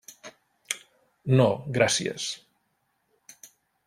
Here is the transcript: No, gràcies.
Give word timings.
No, 1.39 1.45
gràcies. 1.75 2.25